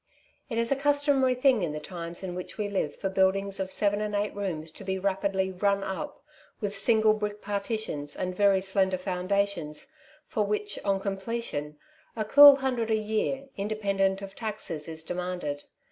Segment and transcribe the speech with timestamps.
[0.49, 3.69] It is a customary thing in the times in which we live for buildings of
[3.69, 6.23] seven and eight rooms to be rapidly" run up,"
[6.59, 9.89] with single brick partitions, and very slender foundations,
[10.25, 11.77] for which, on completion,
[12.15, 15.65] a cool hundred a year, independent of taxes, is demanded.